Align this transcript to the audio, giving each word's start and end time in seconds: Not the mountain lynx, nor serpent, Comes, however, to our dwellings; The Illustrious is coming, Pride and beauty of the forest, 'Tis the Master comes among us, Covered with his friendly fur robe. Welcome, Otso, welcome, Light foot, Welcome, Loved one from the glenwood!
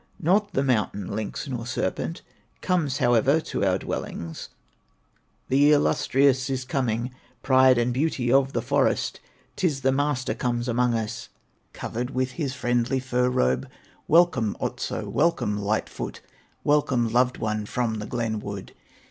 Not 0.19 0.53
the 0.53 0.63
mountain 0.63 1.11
lynx, 1.15 1.47
nor 1.47 1.67
serpent, 1.67 2.23
Comes, 2.61 2.97
however, 2.97 3.39
to 3.41 3.63
our 3.63 3.77
dwellings; 3.77 4.49
The 5.47 5.73
Illustrious 5.73 6.49
is 6.49 6.65
coming, 6.65 7.13
Pride 7.43 7.77
and 7.77 7.93
beauty 7.93 8.31
of 8.31 8.53
the 8.53 8.63
forest, 8.63 9.19
'Tis 9.57 9.81
the 9.81 9.91
Master 9.91 10.33
comes 10.33 10.67
among 10.67 10.95
us, 10.95 11.29
Covered 11.73 12.09
with 12.09 12.31
his 12.31 12.55
friendly 12.55 12.99
fur 12.99 13.29
robe. 13.29 13.69
Welcome, 14.07 14.57
Otso, 14.59 15.07
welcome, 15.07 15.61
Light 15.61 15.87
foot, 15.87 16.21
Welcome, 16.63 17.09
Loved 17.13 17.37
one 17.37 17.67
from 17.67 17.99
the 17.99 18.07
glenwood! 18.07 18.73